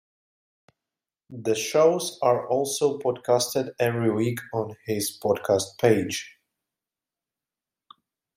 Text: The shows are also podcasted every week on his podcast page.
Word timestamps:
The 1.29 1.53
shows 1.53 2.17
are 2.23 2.47
also 2.49 2.97
podcasted 2.97 3.73
every 3.79 4.09
week 4.11 4.39
on 4.51 4.75
his 4.87 5.15
podcast 5.23 5.77
page. 5.79 6.39